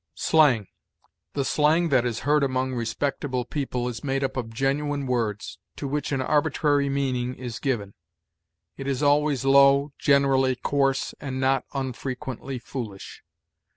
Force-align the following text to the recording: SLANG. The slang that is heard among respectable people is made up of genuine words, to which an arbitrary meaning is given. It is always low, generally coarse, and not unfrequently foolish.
SLANG. 0.15 0.65
The 1.33 1.45
slang 1.45 1.89
that 1.89 2.07
is 2.07 2.21
heard 2.21 2.41
among 2.43 2.73
respectable 2.73 3.45
people 3.45 3.87
is 3.87 4.03
made 4.03 4.23
up 4.23 4.35
of 4.35 4.49
genuine 4.51 5.05
words, 5.05 5.59
to 5.75 5.87
which 5.87 6.11
an 6.11 6.23
arbitrary 6.23 6.89
meaning 6.89 7.35
is 7.35 7.59
given. 7.59 7.93
It 8.77 8.87
is 8.87 9.03
always 9.03 9.45
low, 9.45 9.91
generally 9.99 10.55
coarse, 10.55 11.13
and 11.19 11.39
not 11.39 11.65
unfrequently 11.75 12.57
foolish. 12.57 13.21